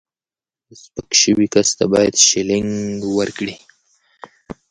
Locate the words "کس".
1.53-1.69